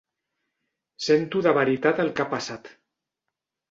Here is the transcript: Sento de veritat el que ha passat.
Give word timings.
Sento 1.09 1.43
de 1.49 1.55
veritat 1.59 2.05
el 2.07 2.13
que 2.19 2.27
ha 2.27 2.31
passat. 2.37 2.77